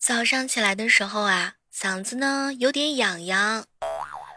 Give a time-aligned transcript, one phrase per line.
[0.00, 3.64] 早上起来的时候啊，嗓子呢有点痒痒，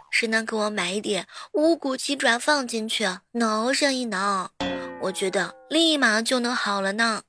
[0.09, 4.51] 谁能给我买一点乌骨鸡爪放进去，挠上一挠，
[4.99, 7.21] 我觉得立马就能好了呢。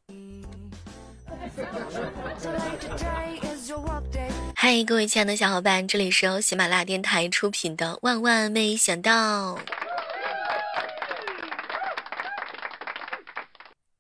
[4.56, 9.56] 嗨，各位亲爱的小伙伴，这里是由喜马拉雅电台出品的《万万没想到》。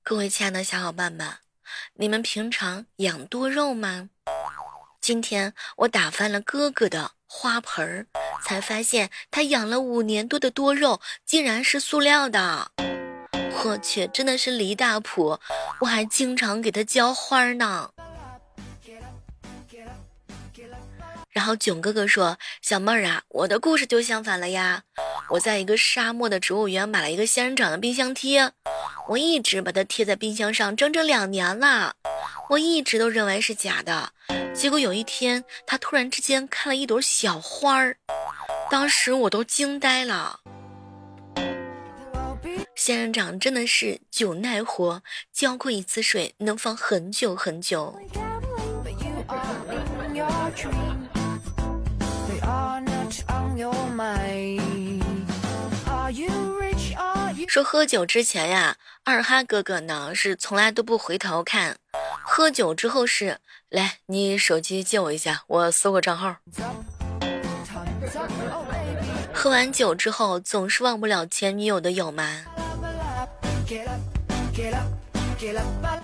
[0.02, 1.28] 各位亲爱的小伙伴们，
[1.94, 4.08] 你们平常养多肉吗？
[5.00, 8.06] 今天我打翻了哥哥的花盆儿，
[8.44, 12.70] 才发现他养了五年多的多肉竟然是塑料的。
[13.64, 15.38] 我去，真的是离大谱！
[15.80, 17.90] 我还经常给他浇花呢。
[21.32, 24.82] 然后囧哥哥说：“小妹儿啊，我的故事就相反了呀。
[25.30, 28.52] 我在一个沙漠的植物园买了一个仙人掌的冰箱贴，
[29.08, 31.94] 我一直把它贴在冰箱上，整整两年了。
[32.50, 34.12] 我一直都认为是假的，
[34.54, 37.96] 结果有一天，它突然之间开了一朵小花儿，
[38.70, 40.40] 当时我都惊呆了。
[42.74, 47.98] 仙人掌真的是久耐活，浇过一次水能放很久很久。”
[57.48, 61.74] 说喝酒之前呀，二哈哥哥呢是从来都不回头看；
[62.22, 66.36] 喝酒之后是来，你手机借我一下，我搜个账号。
[69.34, 72.42] 喝完酒之后总是忘不了前女友的有吗？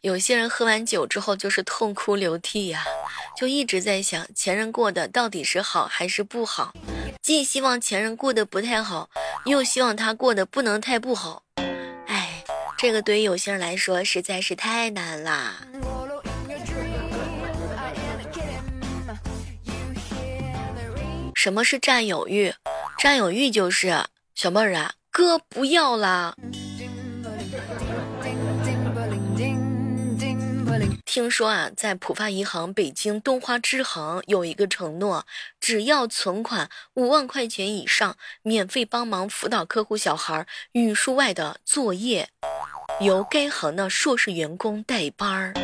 [0.03, 2.85] 有些人喝完酒之后就是痛哭流涕呀，
[3.37, 6.75] 就一直在想前任过的到底是好还是不好，
[7.21, 9.11] 既希望前任过得不太好，
[9.45, 11.43] 又希望他过得不能太不好。
[12.07, 12.43] 哎，
[12.79, 15.57] 这个对于有些人来说实在是太难啦。
[21.35, 22.53] 什么是占有欲？
[22.99, 26.34] 占有欲就是小妹儿啊，哥不要啦。
[31.09, 35.25] 听说啊，在浦发银行北京东花支行有一个承诺，
[35.59, 42.29] 只要存款五万块钱以上，免费帮忙辅导客户小孩语数外的作业，
[43.01, 45.55] 由该行的硕士员工代班儿。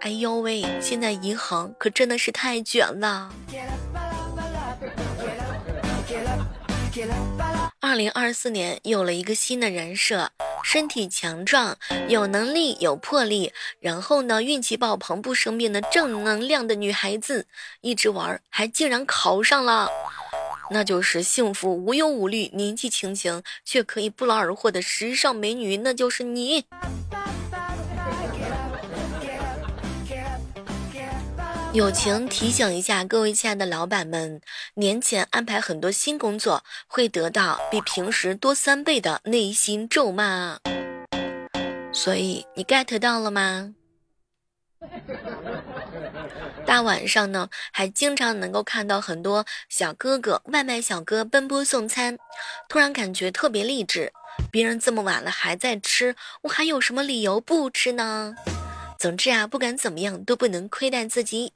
[0.00, 3.32] 哎呦喂，现在银行可真的是太卷了。
[7.78, 10.30] 二零二四年有了一个新的人设，
[10.64, 11.78] 身体强壮，
[12.08, 17.46] 有能力，有魄力，然后呢，运气爆棚，不生病的正能量的女孩子，
[17.80, 19.88] 一直玩，还竟然考上了，
[20.70, 26.64] 那就是幸福无忧无虑，年纪轻轻却可以不劳而获的时尚美女，那就是你。
[31.72, 34.40] 友情提醒一下各位亲爱的老板们，
[34.74, 40.58] 年前安排很多新工作，会得到比平时多三倍的内心咒骂。
[41.92, 43.72] 所以你 get 到了吗？
[46.66, 52.18] 大晚上呢，还经常能够看到很多小哥哥、外卖小哥奔波送餐，
[52.68, 54.12] 突然感觉特别励志。
[54.50, 58.34] 别人这么晚了还在吃，我还有什么理由不吃呢？
[59.00, 61.50] 总之啊，不管怎么样都不能亏待自己。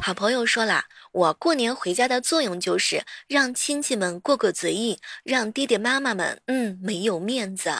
[0.00, 7.70] 好朋友说了，我过年回家的作用就是让亲戚们过过嘴瘾，让爹爹妈妈们嗯没有面子，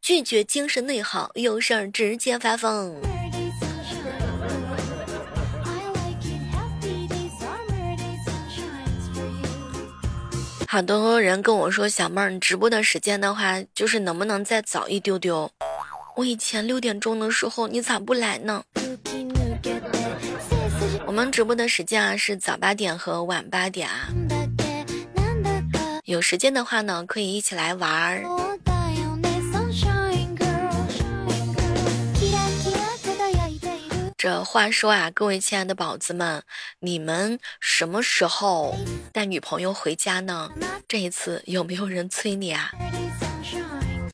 [0.00, 2.94] 拒绝精神内耗，有事儿直接发疯。
[10.70, 15.50] 好多人跟我说：“小妹儿，你直播的时间的话，就是能不能再早一丢丢？
[16.14, 18.62] 我以前六点钟的时候，你咋不来呢？”
[21.06, 24.10] 我们直播的时间啊是早八点和晚八点啊。
[26.04, 28.22] 有时间的话呢，可以一起来玩儿。
[34.44, 36.42] 话说啊，各位亲爱的宝子们，
[36.80, 38.76] 你们什么时候
[39.12, 40.50] 带女朋友回家呢？
[40.86, 42.70] 这一次有没有人催你啊？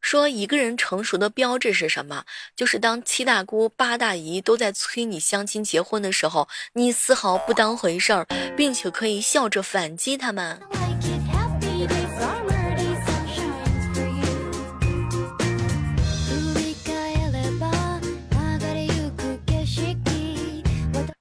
[0.01, 2.25] 说一个人成熟的标志是什么？
[2.55, 8.27] 就是当七大姑八大姨都在催你相亲结婚的时候，你丝毫不当回事儿，
[8.57, 10.61] 并且可以笑着反击他们。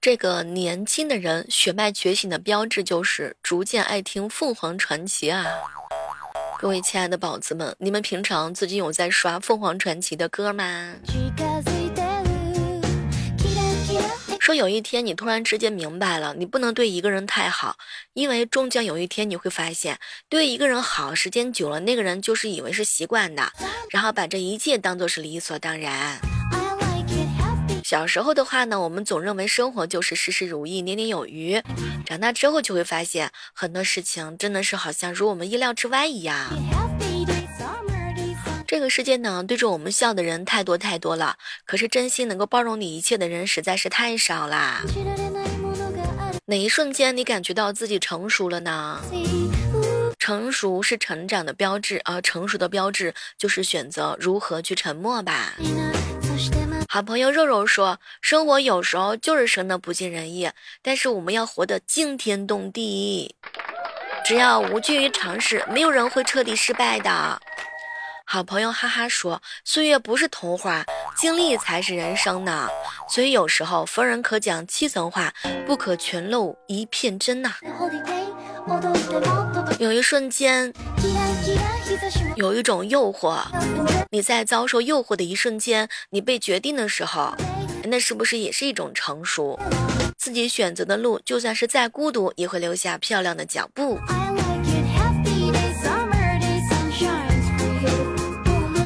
[0.03, 5.45] 这个年轻的人血脉觉醒的标志就是逐渐爱听凤凰传奇啊！
[6.59, 10.93] 各位亲爱的宝子们，你们平常最近有在刷凤凰传奇的歌吗？
[14.41, 17.77] 说有一天你突然之间明白了，你不能对一个人太好，
[18.11, 19.97] 因为终将有一天你会发现，
[20.27, 23.53] 对一个人好时间久了，那个人就是以为是习惯的，
[23.89, 26.19] 然后把这一切当做是理所当然。
[27.93, 31.61] 小时候的话呢，我们总认为生活就是事事如意、年年有余，
[32.03, 36.49] 长大之后就会发现，很多事情真的是好像如我们意料之外一样。
[38.67, 41.37] 这个世界呢，对着我们笑的人太多太多了，
[41.67, 44.81] 可是真心能够包容你一切的人实在是太少啦。
[46.47, 49.01] 哪一瞬间你感觉到自己成熟了呢？
[50.17, 55.53] 成熟是成长的标志，而成熟的标志就是选择如何去沉默吧。
[56.93, 60.51] 好朋友肉肉说，生活有时候就是生的不尽人意，
[60.83, 63.35] 但是我们要活得惊天动地。
[64.23, 67.41] 只要无惧于尝试，没有人会彻底失败的。
[68.25, 70.85] 好朋友哈哈说：“岁月不是童话，
[71.17, 72.69] 经历才是人生呢。
[73.09, 75.33] 所以有时候逢人可讲七层话，
[75.65, 77.55] 不可全露一片真呐。”
[79.79, 80.71] 有一瞬间，
[82.35, 83.41] 有一种诱惑，
[84.11, 87.35] 你在遭受诱惑的一瞬间，你被决定的时候，
[87.83, 89.59] 那是不是也是一种成熟？
[90.17, 93.99] 自己选择的路，就算是再孤独，也会留下漂亮的脚步。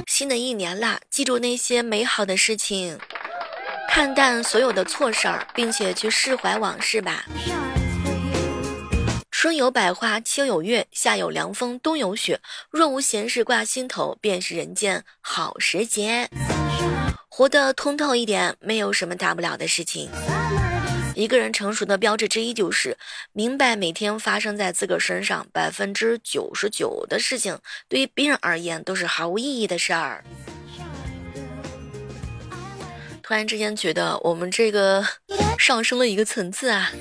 [0.07, 2.97] 新的一年啦，记住那些美好的事情，
[3.87, 7.23] 看淡所有的错事儿，并且去释怀往事吧。
[9.39, 12.41] 春有百花，秋有月，夏有凉风，冬有雪。
[12.71, 16.27] 若无闲事挂心头，便是人间好时节。
[17.29, 20.09] 活得通透一点，没有什么大不了的事情。
[21.13, 22.97] 一个人成熟的标志之一就是
[23.31, 30.25] 明白，每天发生在自个身上百分之九十九的事情，对于别人而言都是毫无意义的事儿。
[33.21, 35.05] 突然之间觉得我们这个
[35.59, 36.91] 上升了一个层次啊！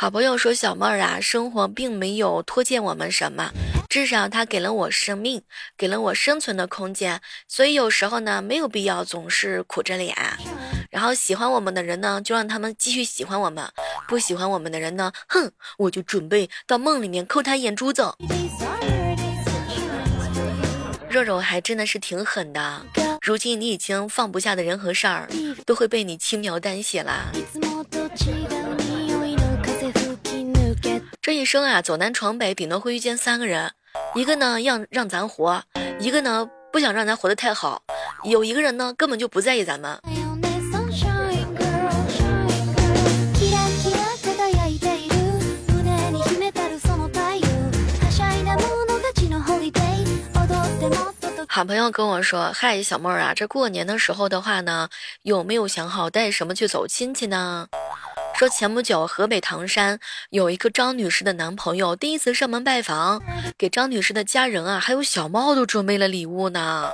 [0.00, 3.50] 好朋友说：“小妹儿啊，生活并没有拖欠我们什么。”
[3.90, 5.42] 至少他给了我生命，
[5.76, 10.14] 给了我生存的空间，所以有时候呢，没有必要总是苦着脸。
[10.88, 13.66] 然后喜欢我们的人呢，就让他们继续喜欢我们；
[14.06, 18.08] 不喜欢我们的人呢，哼，我就准备到梦里面抠他眼珠子。
[21.10, 22.86] 肉肉还真的是挺狠的，
[23.20, 25.28] 如今你已经放不下的人和事儿，
[25.66, 27.32] 都会被你轻描淡写啦。
[31.28, 33.70] 这一生啊，走南闯北，顶多会遇见三个人。
[34.14, 35.60] 一个呢，让让咱活；
[36.00, 37.82] 一个呢，不想让咱活得太好；
[38.24, 40.00] 有一个人呢，根本就不在意咱们。
[51.46, 54.88] 好朋友跟我说：“嗨，小妹儿啊，这过年的时候的话呢，
[55.20, 57.66] 有没有想好带什么去走亲戚呢？”
[58.38, 59.98] 说前不久河北唐山
[60.30, 63.20] 有一个张女士的男朋友第一次上门拜访，
[63.58, 66.88] 给张女士的家人啊还有小猫都准备了礼物呢。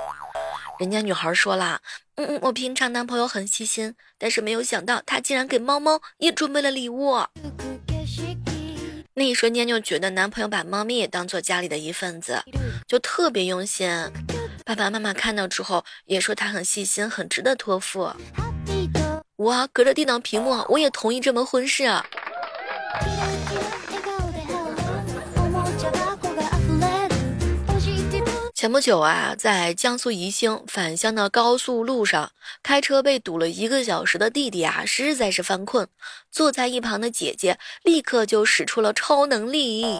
[0.79, 1.79] 人家女孩说啦
[2.17, 7.23] ：“嗯嗯，我平常男朋友很细心，但是没有想到他竟然给猫猫也准备了礼物。”
[9.13, 12.41] 那一瞬间就觉得男朋友把猫咪也当做家里的一份子，
[12.87, 13.87] 就特别用心。
[14.65, 18.11] 爸爸妈妈看到之后也说他很细心，很值得托付。
[19.37, 22.05] 我隔着电脑屏幕，我也同意这门婚事啊。
[28.53, 32.31] 前不久啊，在江苏宜兴返乡的高速路上，
[32.63, 35.85] 开车被堵了一个小时的弟弟啊，实在是犯困。
[36.31, 39.99] 坐在一旁的姐姐立刻就使出了超能力，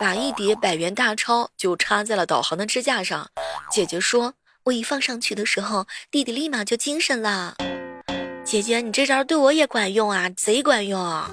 [0.00, 3.30] 把一叠百元大钞就插在了导航的支架上。
[3.70, 7.54] 姐姐说：“我一放上去的时候，弟弟立马就精神了。”
[8.44, 11.24] 姐姐，你这招对我也管用啊，贼管用！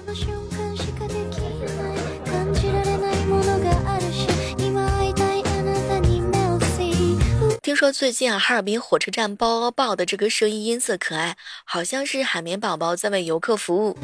[7.62, 13.98] 听说最近啊，哈尔滨火车站包爆的这个声音音色可爱，好像是海绵宝宝在为游客服务。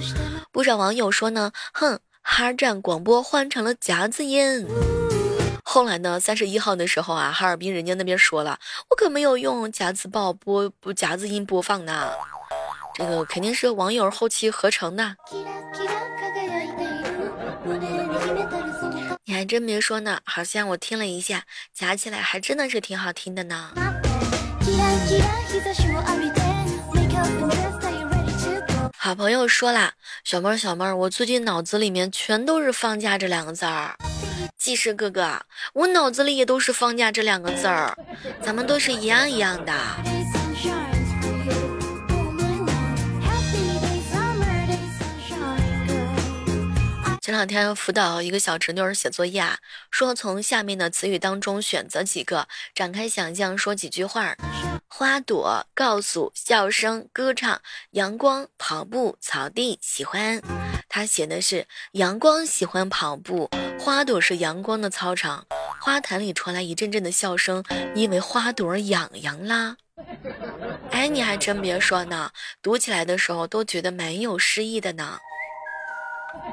[0.51, 4.67] 不少网友说呢，哼，哈站广播换成了夹子音。
[5.63, 8.59] 后来呢，三十一号的时候啊，哈尔滨人家那边说了，
[8.89, 12.11] 我可没有用夹子报播不夹子音播放呢。
[12.97, 15.15] 这个肯定是网友后期合成的，
[19.23, 23.69] 你还真别说呢，好像我听了一下，夹起来还真的是挺好听的呢。
[28.97, 33.95] 好朋友说啦，小妹儿小妹儿，我最近脑子里面全都是放假这两个字儿，
[34.57, 35.39] 技师哥哥，
[35.73, 37.95] 我脑子里也都是放假这两个字儿，
[38.41, 39.71] 咱们都是一样一样的。
[47.27, 49.57] 前两天辅导一个小侄女儿写作业啊，
[49.91, 54.33] 说从下面的词语当中选择几个，展开想象说几句话：
[54.87, 60.41] 花朵、告诉、笑声、歌唱、阳光、跑步、草地、喜欢。
[60.87, 65.45] 他写的是阳光喜欢跑步，花朵是阳光的操场，
[65.81, 67.61] 花坛里传来一阵阵的笑声，
[67.93, 69.75] 因为花朵痒痒啦。
[70.91, 72.31] 哎，你还真别说呢，
[72.61, 75.19] 读起来的时候都觉得蛮有诗意的呢。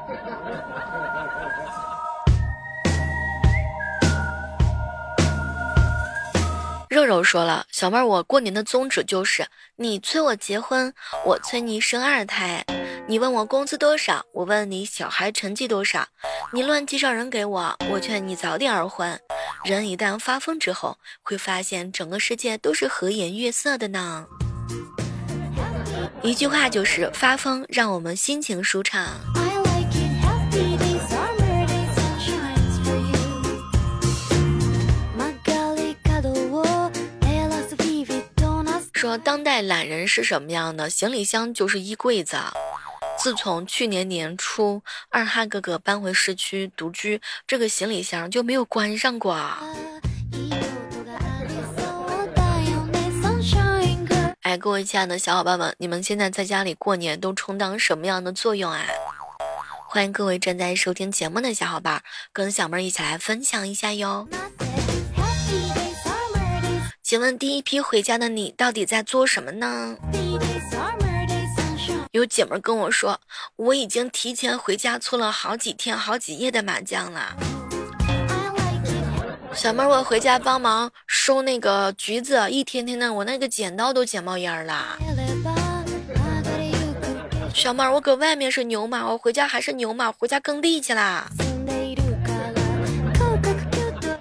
[6.89, 10.93] 肉肉说了，小妹儿，我过年的宗旨就是你催我结婚，
[11.25, 12.63] 我催你生二胎。
[13.07, 16.07] 你问我工资多少，我问你小孩成绩多少。
[16.53, 19.19] 你乱介绍人给我，我劝你早点儿婚。
[19.65, 24.25] 人一旦发疯之后，会发现整个世界都是和颜悦色的呢。
[26.23, 29.09] 一句话就是发疯，让我们心情舒畅。
[39.05, 40.89] 说当代懒人是什么样的？
[40.89, 42.37] 行李箱就是衣柜子。
[43.19, 49.39] 自从去年年初二哈哥哥搬回市区独居，这个行李箱就没有关上过。
[54.41, 58.87] 哎，各位亲爱的小伙伴们，你们现在在家里过年都充当什么样的作用啊？
[59.87, 62.01] 欢迎各位正在收听节目的小伙伴
[62.33, 64.27] 跟小妹一起来分享一下哟。
[67.07, 69.95] 请问第一批回家的你到底在做什么呢？
[72.13, 73.21] 有姐妹跟我说，
[73.57, 77.35] 我已经提前回家搓了好几天、好几夜的麻将了。
[79.53, 84.97] 小妹，我回家帮忙收那个橘子，一天天的，我那个剪刀都剪冒烟了。
[87.53, 91.29] 小妹，我搁外面是牛马，我回家还是牛马，回家耕地去啦。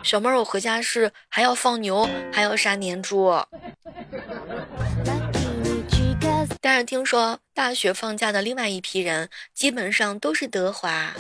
[0.04, 3.34] 小妹，我回家是还要放牛，还要杀年猪。
[6.61, 11.14] 但是听说大学放假的另外一批人，基本上都是德华。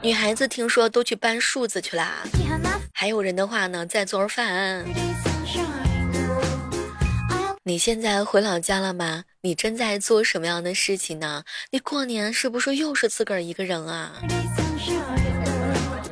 [0.00, 2.22] 女孩子听说都去搬树子去啦，
[2.94, 4.84] 还有人的话呢，在做饭。
[7.64, 9.24] 你现在回老家了吗？
[9.40, 11.42] 你正在做什么样的事情呢？
[11.72, 14.12] 你过年是不是又是自个儿一个人啊？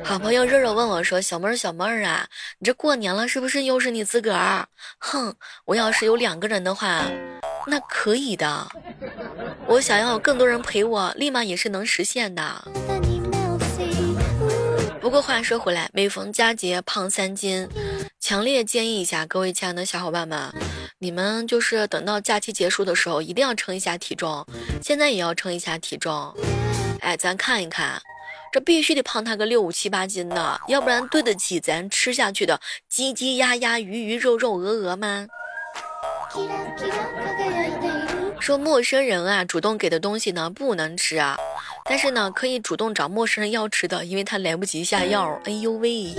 [0.07, 2.25] 好朋友肉肉问我说：“小妹儿，小妹儿啊，
[2.59, 4.65] 你这过年了是不是又是你自个儿？”
[4.99, 5.35] 哼，
[5.65, 7.03] 我要是有两个人的话，
[7.65, 8.65] 那可以的。
[9.67, 12.41] 我想要有更多人陪我，立马也是能实现的。
[15.01, 17.67] 不过话说回来，每逢佳节胖三斤，
[18.21, 20.53] 强烈建议一下各位亲爱的小伙伴们，
[20.99, 24.45] 你们就是等到假期结束的时候，一定要称一下体重，
[24.81, 26.33] 现在也要称一下体重。
[27.01, 28.01] 哎，咱看一看。
[28.57, 32.59] 这必须得胖他个六五七八斤呢，要不然对得起咱吃下去的
[32.89, 35.27] 鸡鸡鸭鸭鱼鱼肉肉鹅鹅吗？
[38.39, 41.37] 说陌生人啊，主动给的东西呢不能吃啊，
[41.85, 45.39] 但是呢可以主动找陌生人要吃的，因为他来不及下药。
[45.45, 46.15] 哎呦喂！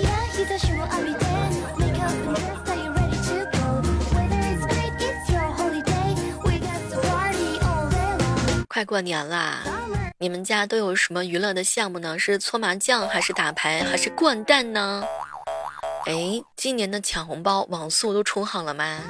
[8.78, 9.58] 快过年啦！
[10.18, 12.16] 你们家都有什么娱乐的项目呢？
[12.16, 15.02] 是搓麻将，还是打牌，还是掼蛋呢？
[16.06, 19.00] 哎，今年的抢红包网速都充好了吗？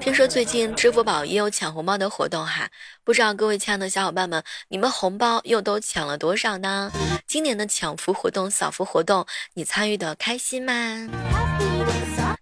[0.00, 2.70] 听说最近支付宝也有抢红包的活动哈，
[3.04, 6.90] 不知道各位亲爱的小伙伴们，你们红包又都抢了多少呢？
[7.26, 11.79] 今年的抢福活动、扫福活动，你参与的开心吗？Happy？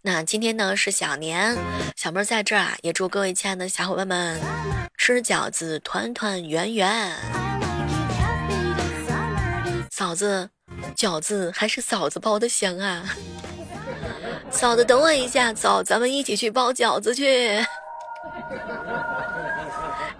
[0.08, 1.54] 那今天呢是小年，
[1.94, 4.40] 小妹在这儿啊，也祝各位亲爱的小伙伴们
[4.96, 7.12] 吃饺子团团圆圆。
[9.90, 10.48] 嫂子，
[10.96, 13.04] 饺子还是嫂子包的香啊！
[14.50, 17.62] 嫂子，等我一下，走，咱们一起去包饺子去。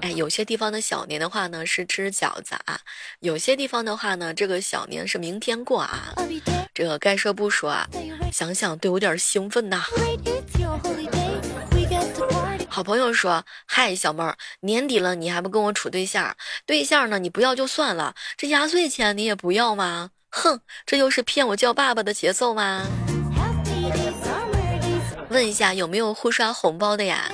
[0.08, 2.80] 哎，有些地方的小年的话呢是吃饺子啊，
[3.20, 6.14] 有些地方的话呢，这个小年是明天过啊。
[6.72, 7.86] 这个该说不说啊，
[8.32, 9.84] 想想都有点兴奋呐。
[12.70, 16.34] 好朋友说：“嗨，小妹儿，年底了你还不跟我处对象？
[16.64, 20.12] 对象呢你不要就算了，这压岁钱你也不要吗？
[20.30, 22.86] 哼，这又是骗我叫爸爸的节奏吗？”
[25.28, 27.30] 问一下有没有互刷红包的呀？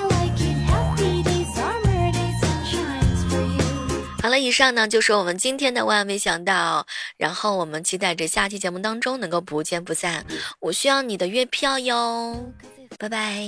[4.25, 6.87] 好了，以上呢就是我们今天的万万没想到，
[7.19, 10.25] 然后我们期待着下期节目当中能够不见不散。
[10.61, 12.51] 我需要你的月票哟，
[12.99, 13.47] 拜拜。